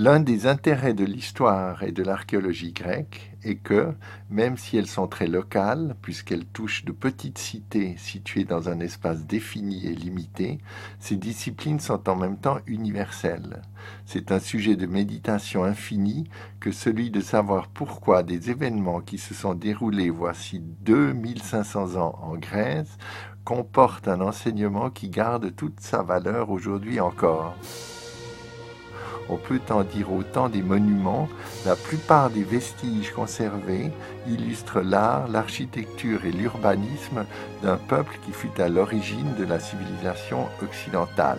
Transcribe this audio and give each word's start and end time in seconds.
L'un 0.00 0.20
des 0.20 0.46
intérêts 0.46 0.94
de 0.94 1.04
l'histoire 1.04 1.82
et 1.82 1.90
de 1.90 2.04
l'archéologie 2.04 2.72
grecque 2.72 3.32
est 3.42 3.56
que, 3.56 3.94
même 4.30 4.56
si 4.56 4.76
elles 4.76 4.86
sont 4.86 5.08
très 5.08 5.26
locales, 5.26 5.96
puisqu'elles 6.02 6.46
touchent 6.46 6.84
de 6.84 6.92
petites 6.92 7.38
cités 7.38 7.96
situées 7.98 8.44
dans 8.44 8.68
un 8.68 8.78
espace 8.78 9.26
défini 9.26 9.88
et 9.88 9.96
limité, 9.96 10.58
ces 11.00 11.16
disciplines 11.16 11.80
sont 11.80 12.08
en 12.08 12.14
même 12.14 12.38
temps 12.38 12.60
universelles. 12.68 13.60
C'est 14.06 14.30
un 14.30 14.38
sujet 14.38 14.76
de 14.76 14.86
méditation 14.86 15.64
infini 15.64 16.30
que 16.60 16.70
celui 16.70 17.10
de 17.10 17.20
savoir 17.20 17.66
pourquoi 17.66 18.22
des 18.22 18.50
événements 18.50 19.00
qui 19.00 19.18
se 19.18 19.34
sont 19.34 19.54
déroulés 19.54 20.10
voici 20.10 20.62
2500 20.82 21.96
ans 21.96 22.16
en 22.22 22.36
Grèce 22.36 22.98
comportent 23.44 24.06
un 24.06 24.20
enseignement 24.20 24.90
qui 24.90 25.08
garde 25.08 25.56
toute 25.56 25.80
sa 25.80 26.04
valeur 26.04 26.50
aujourd'hui 26.50 27.00
encore 27.00 27.56
on 29.28 29.36
peut 29.36 29.60
en 29.70 29.82
dire 29.82 30.12
autant 30.12 30.48
des 30.48 30.62
monuments, 30.62 31.28
la 31.66 31.76
plupart 31.76 32.30
des 32.30 32.44
vestiges 32.44 33.12
conservés 33.12 33.90
illustrent 34.26 34.80
l'art, 34.80 35.28
l'architecture 35.28 36.24
et 36.24 36.32
l'urbanisme 36.32 37.24
d'un 37.62 37.76
peuple 37.76 38.18
qui 38.24 38.32
fut 38.32 38.60
à 38.60 38.68
l'origine 38.68 39.34
de 39.38 39.44
la 39.44 39.60
civilisation 39.60 40.46
occidentale. 40.62 41.38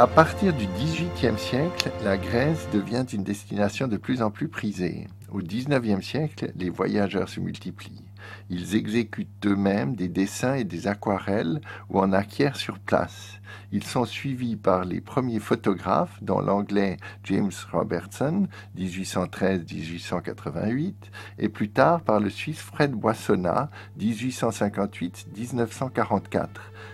À 0.00 0.06
partir 0.06 0.54
du 0.54 0.66
XVIIIe 0.66 1.38
siècle, 1.38 1.90
la 2.04 2.16
Grèce 2.16 2.66
devient 2.72 3.04
une 3.12 3.22
destination 3.22 3.86
de 3.86 3.98
plus 3.98 4.22
en 4.22 4.30
plus 4.30 4.48
prisée. 4.48 5.06
Au 5.30 5.42
XIXe 5.42 6.02
siècle, 6.02 6.52
les 6.56 6.70
voyageurs 6.70 7.28
se 7.28 7.38
multiplient. 7.38 8.02
Ils 8.48 8.76
exécutent 8.76 9.46
eux-mêmes 9.46 9.94
des 9.94 10.08
dessins 10.08 10.54
et 10.54 10.64
des 10.64 10.86
aquarelles 10.86 11.60
ou 11.88 12.00
en 12.00 12.12
acquièrent 12.12 12.56
sur 12.56 12.78
place. 12.78 13.40
Ils 13.72 13.84
sont 13.84 14.04
suivis 14.04 14.56
par 14.56 14.84
les 14.84 15.00
premiers 15.00 15.40
photographes, 15.40 16.22
dont 16.22 16.40
l'anglais 16.40 16.98
James 17.24 17.50
Robertson, 17.72 18.46
1813-1888, 18.78 20.94
et 21.38 21.48
plus 21.48 21.70
tard 21.70 22.02
par 22.02 22.20
le 22.20 22.30
Suisse 22.30 22.60
Fred 22.60 22.92
Boissonnat, 22.92 23.70
1858-1944 23.98 26.46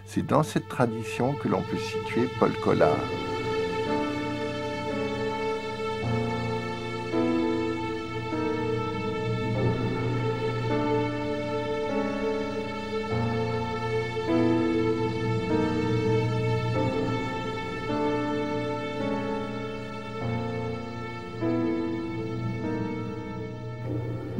c'est 0.06 0.26
dans 0.26 0.42
cette 0.42 0.68
tradition 0.68 1.34
que 1.34 1.48
l'on 1.48 1.62
peut 1.62 1.76
situer 1.76 2.28
Paul 2.38 2.52
Collard. 2.62 2.96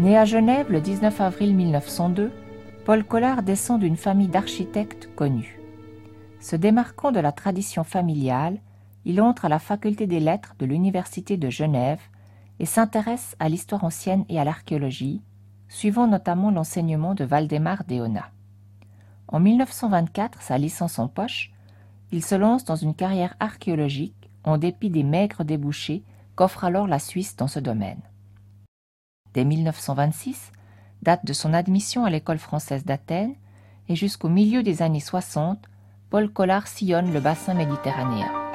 Né 0.06 0.16
à 0.16 0.24
Genève 0.24 0.70
le 0.70 0.80
19 0.80 1.20
avril 1.20 1.56
1902, 1.56 2.30
Paul 2.84 3.02
Collard 3.02 3.42
descend 3.42 3.80
d'une 3.80 3.96
famille 3.96 4.28
d'architectes 4.28 5.10
connus. 5.16 5.58
Se 6.38 6.54
démarquant 6.54 7.10
de 7.10 7.18
la 7.18 7.32
tradition 7.32 7.82
familiale, 7.82 8.60
il 9.04 9.20
entre 9.20 9.46
à 9.46 9.48
la 9.48 9.58
faculté 9.58 10.06
des 10.06 10.20
lettres 10.20 10.54
de 10.60 10.64
l'Université 10.64 11.36
de 11.36 11.50
Genève 11.50 11.98
et 12.60 12.66
s'intéresse 12.66 13.34
à 13.40 13.48
l'histoire 13.48 13.82
ancienne 13.82 14.24
et 14.28 14.38
à 14.38 14.44
l'archéologie, 14.44 15.22
suivant 15.68 16.06
notamment 16.06 16.52
l'enseignement 16.52 17.16
de 17.16 17.24
Valdemar 17.24 17.82
Deona. 17.82 18.30
En 19.26 19.40
1924, 19.40 20.40
sa 20.40 20.56
licence 20.56 21.00
en 21.00 21.08
poche, 21.08 21.50
il 22.12 22.22
se 22.22 22.36
lance 22.36 22.64
dans 22.64 22.76
une 22.76 22.94
carrière 22.94 23.34
archéologique 23.40 24.30
en 24.44 24.56
dépit 24.56 24.90
des 24.90 25.02
maigres 25.02 25.44
débouchés 25.44 26.04
qu'offre 26.36 26.62
alors 26.62 26.86
la 26.86 27.00
Suisse 27.00 27.34
dans 27.34 27.48
ce 27.48 27.58
domaine. 27.58 28.02
Dès 29.36 29.44
1926, 29.44 30.50
date 31.02 31.26
de 31.26 31.34
son 31.34 31.52
admission 31.52 32.06
à 32.06 32.10
l'école 32.10 32.38
française 32.38 32.86
d'Athènes, 32.86 33.34
et 33.86 33.94
jusqu'au 33.94 34.30
milieu 34.30 34.62
des 34.62 34.80
années 34.80 34.98
60, 34.98 35.58
Paul 36.08 36.30
Collard 36.32 36.66
sillonne 36.66 37.12
le 37.12 37.20
bassin 37.20 37.52
méditerranéen. 37.52 38.45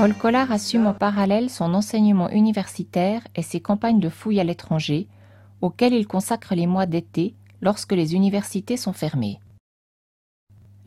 Paul 0.00 0.14
Collard 0.14 0.50
assume 0.50 0.86
en 0.86 0.94
parallèle 0.94 1.50
son 1.50 1.74
enseignement 1.74 2.30
universitaire 2.30 3.20
et 3.36 3.42
ses 3.42 3.60
campagnes 3.60 4.00
de 4.00 4.08
fouilles 4.08 4.40
à 4.40 4.44
l'étranger, 4.44 5.06
auxquelles 5.60 5.92
il 5.92 6.06
consacre 6.06 6.54
les 6.54 6.66
mois 6.66 6.86
d'été 6.86 7.34
lorsque 7.60 7.92
les 7.92 8.14
universités 8.14 8.78
sont 8.78 8.94
fermées. 8.94 9.40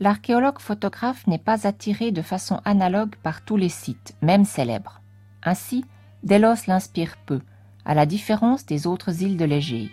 L'archéologue 0.00 0.58
photographe 0.58 1.28
n'est 1.28 1.38
pas 1.38 1.64
attiré 1.64 2.10
de 2.10 2.22
façon 2.22 2.60
analogue 2.64 3.14
par 3.22 3.44
tous 3.44 3.56
les 3.56 3.68
sites, 3.68 4.16
même 4.20 4.44
célèbres. 4.44 5.00
Ainsi, 5.44 5.84
Delos 6.24 6.66
l'inspire 6.66 7.16
peu, 7.24 7.38
à 7.84 7.94
la 7.94 8.06
différence 8.06 8.66
des 8.66 8.88
autres 8.88 9.22
îles 9.22 9.36
de 9.36 9.44
l'Égée. 9.44 9.92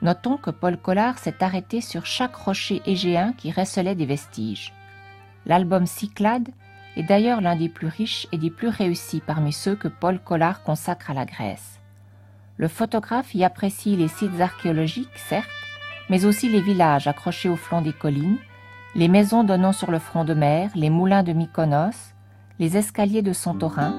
Notons 0.00 0.36
que 0.36 0.50
Paul 0.50 0.76
Collard 0.76 1.18
s'est 1.18 1.42
arrêté 1.42 1.80
sur 1.80 2.06
chaque 2.06 2.36
rocher 2.36 2.82
égéen 2.86 3.32
qui 3.32 3.50
recelait 3.50 3.96
des 3.96 4.06
vestiges. 4.06 4.72
L'album 5.44 5.86
Cyclade 5.86 6.50
est 6.96 7.02
d'ailleurs 7.02 7.40
l'un 7.40 7.56
des 7.56 7.68
plus 7.68 7.86
riches 7.86 8.26
et 8.32 8.38
des 8.38 8.50
plus 8.50 8.68
réussis 8.68 9.22
parmi 9.24 9.52
ceux 9.52 9.76
que 9.76 9.88
Paul 9.88 10.18
Collard 10.18 10.62
consacre 10.62 11.10
à 11.10 11.14
la 11.14 11.24
Grèce. 11.24 11.78
Le 12.56 12.68
photographe 12.68 13.34
y 13.34 13.44
apprécie 13.44 13.96
les 13.96 14.08
sites 14.08 14.40
archéologiques, 14.40 15.16
certes, 15.16 15.48
mais 16.10 16.24
aussi 16.24 16.48
les 16.48 16.60
villages 16.60 17.06
accrochés 17.06 17.48
au 17.48 17.56
flanc 17.56 17.82
des 17.82 17.92
collines, 17.92 18.38
les 18.94 19.08
maisons 19.08 19.44
donnant 19.44 19.72
sur 19.72 19.90
le 19.90 19.98
front 19.98 20.24
de 20.24 20.34
mer, 20.34 20.70
les 20.74 20.90
moulins 20.90 21.22
de 21.22 21.32
Mykonos, 21.32 22.14
les 22.58 22.76
escaliers 22.76 23.22
de 23.22 23.32
Santorin, 23.32 23.94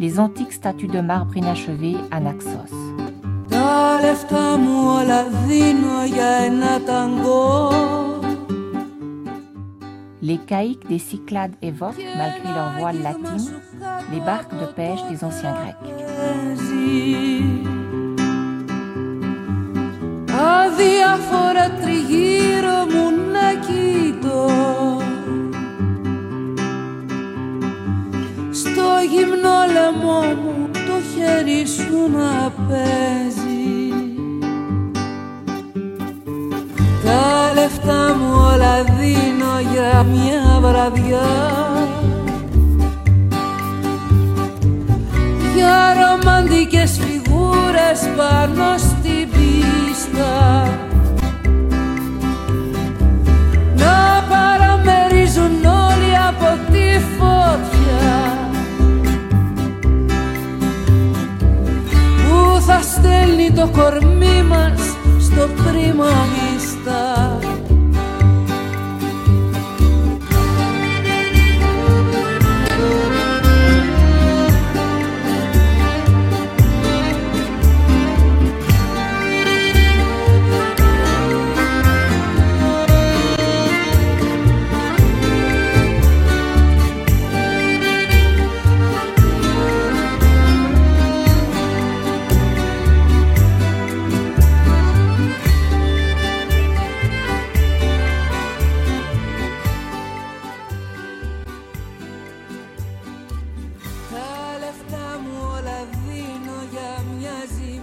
les 0.00 0.18
antiques 0.18 0.52
statues 0.52 0.88
de 0.88 1.00
marbre 1.00 1.36
inachevées 1.36 1.96
à 2.10 2.20
Naxos. 2.20 2.94
Les 10.30 10.38
caïques 10.38 10.86
des 10.86 11.00
Cyclades 11.00 11.56
évoquent, 11.60 12.06
malgré 12.16 12.54
leur 12.54 12.78
voile 12.78 13.02
latine, 13.02 13.52
les 14.12 14.20
barques 14.20 14.56
de 14.60 14.66
pêche 14.66 15.00
des 15.10 15.24
anciens 15.24 15.52
Grecs. 15.54 16.59
Δίνω 39.80 39.90
για 39.90 40.02
μια 40.02 40.60
βραδιά. 40.60 41.28
Για 45.54 45.78
ρομαντικές 46.00 47.00
φιγούρες 47.00 48.00
πάνω 48.16 48.78
στην 48.78 49.28
πίστα. 49.30 50.64
Να 53.76 54.24
παραμερίζουν 54.28 55.64
όλοι 55.64 56.16
από 56.28 56.72
τη 56.72 57.00
φωτιά. 57.18 58.38
Που 62.24 62.60
θα 62.60 62.80
στέλνει 62.82 63.52
το 63.52 63.68
κορμί 63.68 64.42
μας 64.42 64.80
στο 65.20 65.48
πρίμα 65.62 66.10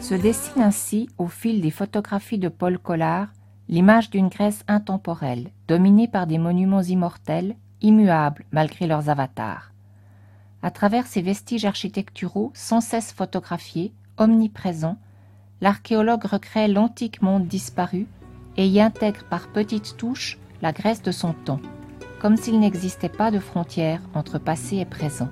Se 0.08 0.16
dessine 0.16 0.62
ainsi, 0.62 1.10
au 1.18 1.28
fil 1.28 1.60
des 1.60 1.70
photographies 1.70 2.38
de 2.38 2.48
Paul 2.48 2.80
Collard, 2.80 3.28
l'image 3.68 4.10
d'une 4.10 4.30
Grèce 4.30 4.64
intemporelle, 4.70 5.50
dominée 5.68 6.08
par 6.08 6.28
des 6.28 6.38
monuments 6.38 6.82
immortels, 6.82 7.58
immuables 7.82 8.46
malgré 8.54 8.88
leurs 8.88 9.10
avatars. 9.10 9.74
À 10.62 10.72
travers 10.72 11.08
ces 11.08 11.22
vestiges 11.22 11.66
architecturaux 11.66 12.54
sans 12.54 12.80
cesse 12.80 13.12
photographiés, 13.12 13.92
omniprésents, 14.18 14.98
l'archéologue 15.60 16.24
recrée 16.24 16.70
l'antique 16.70 17.22
monde 17.22 17.46
disparu 17.46 18.08
et 18.56 18.66
y 18.66 18.80
intègre 18.80 19.26
par 19.26 19.50
petites 19.50 19.98
touches 19.98 20.40
la 20.62 20.72
Grèce 20.72 21.02
de 21.02 21.12
son 21.12 21.34
temps, 21.34 21.60
comme 22.22 22.38
s'il 22.38 22.62
n'existait 22.62 23.10
pas 23.10 23.30
de 23.30 23.40
frontière 23.40 24.00
entre 24.14 24.40
passé 24.40 24.78
et 24.78 24.86
présent. 24.86 25.28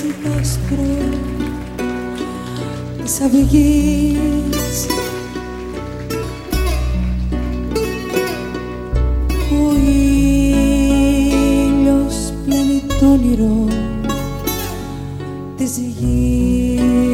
Παίζει 0.00 0.14
το 0.22 0.28
άσπρο 0.40 0.84
της 3.02 3.20
αυγής. 3.20 4.86
Ο 9.50 9.74
ήλιος 11.86 12.16
πλένει 12.44 12.82
το 13.00 13.06
όνειρο 13.06 13.66
της 15.56 15.76
γης 15.78 17.07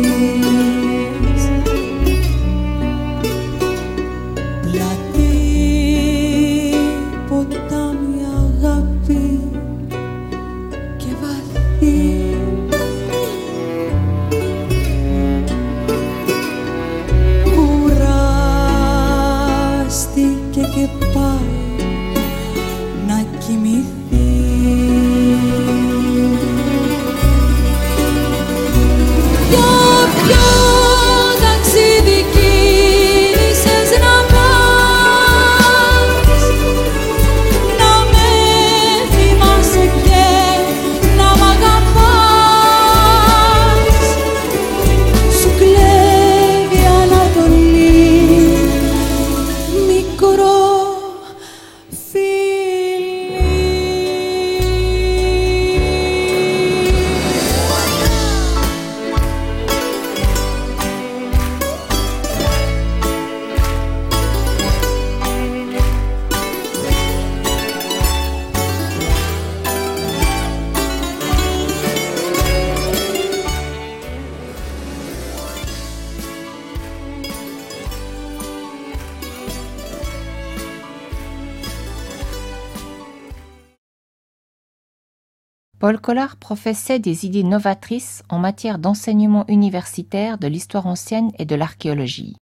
Paul 85.84 86.00
Collard 86.00 86.36
professait 86.36 86.98
des 86.98 87.26
idées 87.26 87.42
novatrices 87.42 88.22
en 88.30 88.38
matière 88.38 88.78
d'enseignement 88.78 89.44
universitaire 89.48 90.38
de 90.38 90.46
l'histoire 90.46 90.86
ancienne 90.86 91.30
et 91.38 91.44
de 91.44 91.54
l'archéologie. 91.54 92.36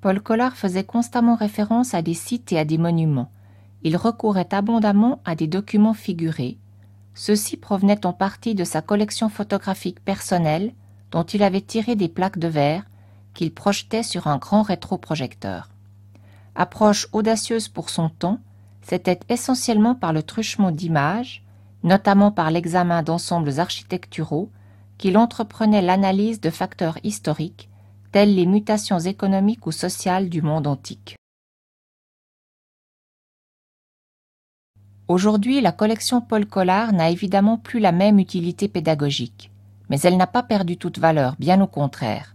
Paul 0.00 0.20
Collard 0.20 0.56
faisait 0.56 0.82
constamment 0.82 1.36
référence 1.36 1.94
à 1.94 2.02
des 2.02 2.14
sites 2.14 2.50
et 2.50 2.58
à 2.58 2.64
des 2.64 2.78
monuments. 2.78 3.30
Il 3.84 3.96
recourait 3.96 4.52
abondamment 4.52 5.20
à 5.24 5.36
des 5.36 5.46
documents 5.46 5.94
figurés. 5.94 6.58
Ceux-ci 7.14 7.56
provenaient 7.56 8.04
en 8.04 8.12
partie 8.12 8.56
de 8.56 8.64
sa 8.64 8.82
collection 8.82 9.28
photographique 9.28 10.04
personnelle, 10.04 10.74
dont 11.12 11.22
il 11.22 11.44
avait 11.44 11.60
tiré 11.60 11.94
des 11.94 12.08
plaques 12.08 12.40
de 12.40 12.48
verre 12.48 12.86
qu'il 13.34 13.54
projetait 13.54 14.02
sur 14.02 14.26
un 14.26 14.38
grand 14.38 14.62
rétroprojecteur. 14.62 15.68
Approche 16.56 17.06
audacieuse 17.12 17.68
pour 17.68 17.88
son 17.88 18.08
temps, 18.08 18.40
c'était 18.90 19.20
essentiellement 19.28 19.94
par 19.94 20.12
le 20.12 20.24
truchement 20.24 20.72
d'images, 20.72 21.44
notamment 21.84 22.32
par 22.32 22.50
l'examen 22.50 23.04
d'ensembles 23.04 23.60
architecturaux, 23.60 24.50
qu'il 24.98 25.16
entreprenait 25.16 25.80
l'analyse 25.80 26.40
de 26.40 26.50
facteurs 26.50 26.98
historiques, 27.04 27.68
tels 28.10 28.34
les 28.34 28.46
mutations 28.46 28.98
économiques 28.98 29.64
ou 29.68 29.70
sociales 29.70 30.28
du 30.28 30.42
monde 30.42 30.66
antique. 30.66 31.14
Aujourd'hui, 35.06 35.60
la 35.60 35.70
collection 35.70 36.20
Paul 36.20 36.44
Collard 36.44 36.92
n'a 36.92 37.10
évidemment 37.10 37.58
plus 37.58 37.78
la 37.78 37.92
même 37.92 38.18
utilité 38.18 38.66
pédagogique, 38.66 39.52
mais 39.88 40.00
elle 40.00 40.16
n'a 40.16 40.26
pas 40.26 40.42
perdu 40.42 40.76
toute 40.76 40.98
valeur, 40.98 41.36
bien 41.38 41.60
au 41.60 41.68
contraire. 41.68 42.34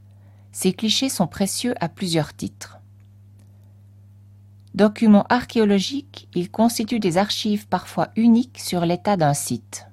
Ces 0.53 0.71
clichés 0.71 1.09
sont 1.09 1.27
précieux 1.27 1.75
à 1.81 1.89
plusieurs 1.89 2.33
titres. 2.33 2.75
Documents 4.75 5.25
archéologiques, 5.29 6.27
ils 6.36 6.51
constituent 6.51 7.00
des 7.00 7.17
archives 7.17 7.65
parfois 7.65 8.10
uniques 8.17 8.60
sur 8.60 8.86
l'état 8.86 9.15
d'un 9.15 9.34
site. 9.34 9.88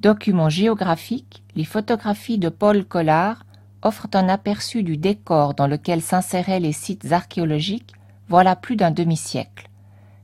Documents 0.00 0.48
géographiques, 0.48 1.42
les 1.54 1.66
photographies 1.66 2.38
de 2.38 2.48
Paul 2.48 2.82
Collard 2.86 3.44
offrent 3.82 4.08
un 4.14 4.30
aperçu 4.30 4.82
du 4.84 4.96
décor 4.96 5.52
dans 5.52 5.66
lequel 5.66 6.00
s'inséraient 6.00 6.60
les 6.60 6.72
sites 6.72 7.12
archéologiques 7.12 7.92
voilà 8.26 8.56
plus 8.56 8.76
d'un 8.76 8.90
demi-siècle. 8.90 9.68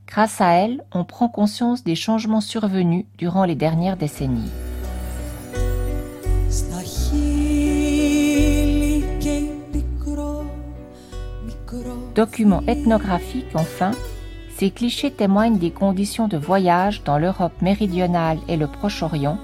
Grâce 0.07 0.41
à 0.41 0.53
elles, 0.53 0.83
on 0.91 1.05
prend 1.05 1.29
conscience 1.29 1.83
des 1.83 1.95
changements 1.95 2.41
survenus 2.41 3.05
durant 3.19 3.45
les 3.45 3.55
dernières 3.55 3.97
décennies. 3.97 4.49
Document 12.15 12.61
ethnographique 12.67 13.55
enfin, 13.55 13.91
ces 14.55 14.69
clichés 14.69 15.11
témoignent 15.11 15.57
des 15.57 15.71
conditions 15.71 16.27
de 16.27 16.37
voyage 16.37 17.03
dans 17.03 17.17
l'Europe 17.17 17.61
méridionale 17.61 18.37
et 18.47 18.55
le 18.55 18.67
Proche-Orient 18.67 19.39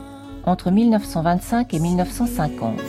entre 0.45 0.69
1925 0.69 1.73
et 1.73 1.79
1950. 1.79 2.79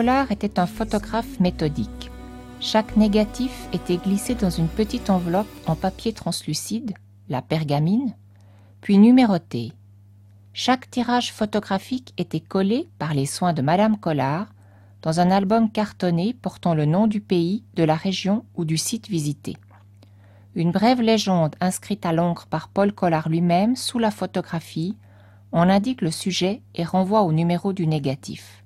Collard 0.00 0.32
était 0.32 0.58
un 0.58 0.64
photographe 0.64 1.40
méthodique. 1.40 2.10
Chaque 2.58 2.96
négatif 2.96 3.68
était 3.74 3.98
glissé 3.98 4.34
dans 4.34 4.48
une 4.48 4.66
petite 4.66 5.10
enveloppe 5.10 5.46
en 5.66 5.76
papier 5.76 6.14
translucide, 6.14 6.94
la 7.28 7.42
pergamine, 7.42 8.14
puis 8.80 8.96
numéroté. 8.96 9.74
Chaque 10.54 10.90
tirage 10.90 11.34
photographique 11.34 12.14
était 12.16 12.40
collé 12.40 12.88
par 12.98 13.12
les 13.12 13.26
soins 13.26 13.52
de 13.52 13.60
Madame 13.60 13.98
Collard 13.98 14.46
dans 15.02 15.20
un 15.20 15.30
album 15.30 15.70
cartonné 15.70 16.32
portant 16.32 16.72
le 16.72 16.86
nom 16.86 17.06
du 17.06 17.20
pays, 17.20 17.62
de 17.74 17.84
la 17.84 17.94
région 17.94 18.46
ou 18.54 18.64
du 18.64 18.78
site 18.78 19.10
visité. 19.10 19.58
Une 20.54 20.72
brève 20.72 21.02
légende 21.02 21.56
inscrite 21.60 22.06
à 22.06 22.14
l'encre 22.14 22.46
par 22.46 22.68
Paul 22.68 22.94
Collard 22.94 23.28
lui-même 23.28 23.76
sous 23.76 23.98
la 23.98 24.10
photographie 24.10 24.96
en 25.52 25.68
indique 25.68 26.00
le 26.00 26.10
sujet 26.10 26.62
et 26.74 26.84
renvoie 26.84 27.20
au 27.20 27.32
numéro 27.32 27.74
du 27.74 27.86
négatif. 27.86 28.59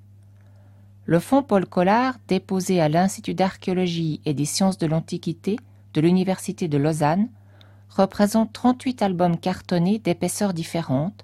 Le 1.07 1.19
fonds 1.19 1.43
Paul 1.43 1.67
Collard, 1.67 2.15
déposé 2.27 2.81
à 2.81 2.89
l'Institut 2.89 3.35
d'archéologie 3.35 4.21
et 4.25 4.33
des 4.33 4.45
sciences 4.45 4.79
de 4.79 4.87
l'Antiquité 4.87 5.57
de 5.93 6.01
l'Université 6.01 6.67
de 6.67 6.79
Lausanne, 6.79 7.29
représente 7.89 8.51
38 8.53 9.03
albums 9.03 9.37
cartonnés 9.37 9.99
d'épaisseurs 9.99 10.53
différentes, 10.53 11.23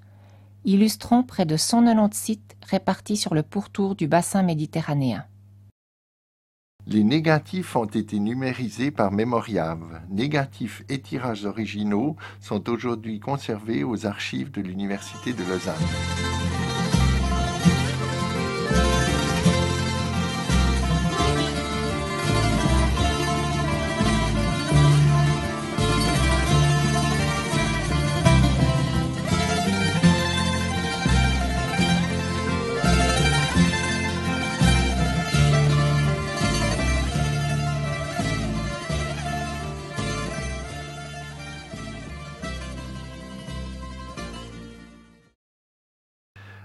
illustrant 0.64 1.24
près 1.24 1.46
de 1.46 1.56
190 1.56 2.16
sites 2.16 2.56
répartis 2.64 3.16
sur 3.16 3.34
le 3.34 3.42
pourtour 3.42 3.96
du 3.96 4.06
bassin 4.06 4.42
méditerranéen. 4.42 5.24
Les 6.86 7.02
négatifs 7.02 7.76
ont 7.76 7.84
été 7.84 8.20
numérisés 8.20 8.92
par 8.92 9.10
Memoriave. 9.12 10.00
Négatifs 10.10 10.84
et 10.88 11.00
tirages 11.00 11.44
originaux 11.44 12.16
sont 12.40 12.68
aujourd'hui 12.68 13.20
conservés 13.20 13.84
aux 13.84 14.06
archives 14.06 14.50
de 14.52 14.60
l'Université 14.60 15.32
de 15.32 15.42
Lausanne. 15.44 16.31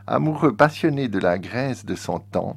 Amoureux 0.09 0.55
passionné 0.55 1.09
de 1.09 1.19
la 1.19 1.37
Grèce 1.37 1.83
de 1.83 1.93
son 1.93 2.19
temps, 2.19 2.55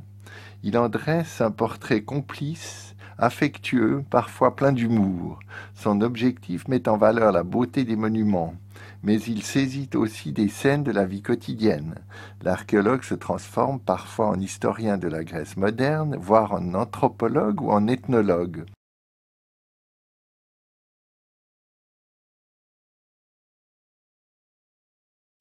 il 0.63 0.79
en 0.79 0.89
dresse 0.89 1.41
un 1.41 1.51
portrait 1.51 2.03
complice, 2.03 2.95
affectueux, 3.19 4.05
parfois 4.09 4.55
plein 4.55 4.71
d'humour. 4.71 5.41
Son 5.75 6.01
objectif 6.01 6.69
met 6.69 6.89
en 6.89 6.97
valeur 6.97 7.33
la 7.33 7.43
beauté 7.43 7.83
des 7.83 7.97
monuments, 7.97 8.55
mais 9.03 9.21
il 9.23 9.43
saisit 9.43 9.91
aussi 9.97 10.31
des 10.31 10.47
scènes 10.47 10.85
de 10.85 10.93
la 10.93 11.05
vie 11.05 11.23
quotidienne. 11.23 11.97
L'archéologue 12.45 13.03
se 13.03 13.17
transforme 13.17 13.81
parfois 13.81 14.29
en 14.29 14.39
historien 14.39 14.97
de 14.97 15.09
la 15.09 15.25
Grèce 15.25 15.57
moderne, 15.57 16.17
voire 16.21 16.53
en 16.53 16.75
anthropologue 16.75 17.63
ou 17.63 17.73
en 17.73 17.89
ethnologue. 17.89 18.65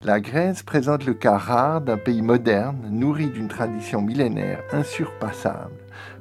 La 0.04 0.20
Grèce 0.20 0.62
présente 0.62 1.06
le 1.06 1.14
cas 1.14 1.38
rare 1.38 1.80
d'un 1.80 1.96
pays 1.96 2.20
moderne, 2.20 2.88
nourri 2.90 3.28
d'une 3.28 3.48
tradition 3.48 4.02
millénaire 4.02 4.60
insurpassable. 4.72 5.72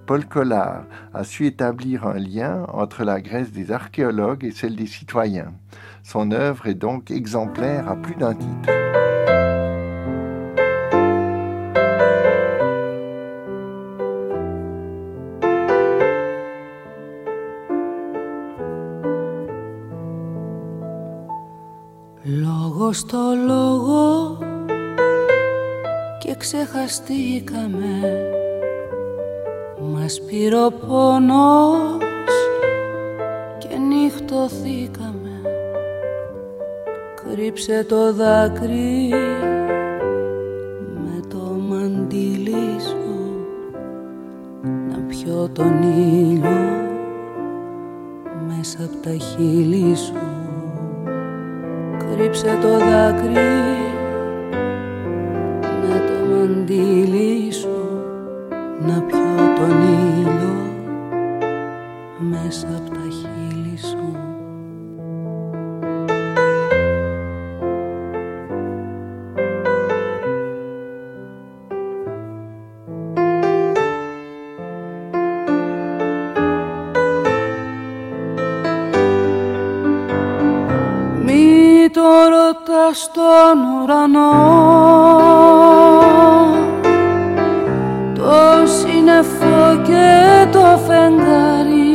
Paul 0.06 0.26
Collard 0.26 0.86
a 1.14 1.26
su 1.26 1.46
établir 1.48 2.08
un 2.08 2.18
lien 2.18 2.66
entre 2.70 3.04
la 3.04 3.20
Grèce 3.20 3.52
des 3.52 3.72
archéologues 3.72 4.46
et 4.46 4.52
celle 4.52 4.78
des 4.78 4.88
citoyens. 4.88 5.54
Son 6.02 6.32
œuvre 6.32 6.68
est 6.68 6.76
donc 6.76 7.12
exemplaire 7.12 7.90
à 7.90 7.98
plus 7.98 8.16
d'un 8.16 8.36
titre. 8.36 8.70
Λόγο 22.26 22.94
στο 22.94 23.34
Ξεχαστήκαμε. 26.39 28.01
Μας 29.81 30.21
πήρε 30.21 30.65
ο 30.65 30.73
πόνος 30.73 32.03
και 33.59 33.77
νυχτωθήκαμε. 33.77 35.41
Κρύψε 37.15 37.85
το 37.89 38.13
δάκρυ 38.13 39.13
το 81.99 82.05
ρωτάς 82.05 82.99
στον 82.99 83.59
ουρανό. 83.83 84.31
Το 88.15 88.67
σύννεφο 88.67 89.83
και 89.83 90.47
το 90.53 90.79
φεγγάρι. 90.87 91.93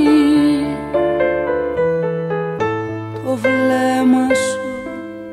Το 3.13 3.35
βλέμμα 3.35 4.33
σου 4.33 4.89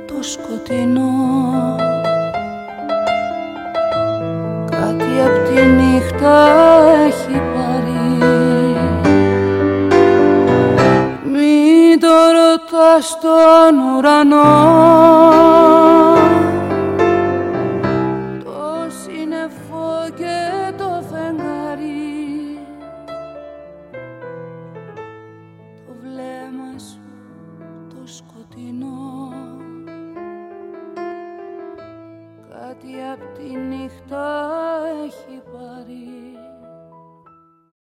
το 0.06 0.14
σκοτεινό. 0.20 1.76
Κάτι 4.70 5.10
απ' 5.26 5.48
τη 5.48 5.66
νύχτα 5.66 6.79
πρώτα 12.58 13.00
στον 13.00 13.78
ουρανό. 13.96 14.44